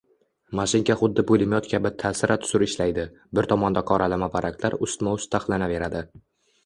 [0.59, 3.05] Mashinka xuddi pulemyot kabi tasira-tusir ishlaydi,
[3.41, 6.03] bir tomonda qoralama varaqlar ustma-ust taxlanaveradi